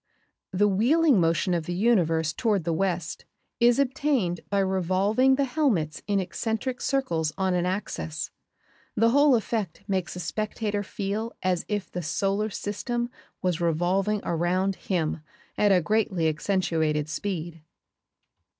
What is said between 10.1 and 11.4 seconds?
a spectator feel